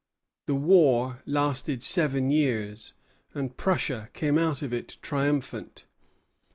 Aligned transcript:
The 0.47 0.55
war 0.55 1.21
lasted 1.27 1.83
seven 1.83 2.31
years, 2.31 2.93
and 3.35 3.55
Prussia 3.55 4.09
came 4.13 4.39
out 4.39 4.63
of 4.63 4.73
it 4.73 4.97
triumphant. 5.03 5.85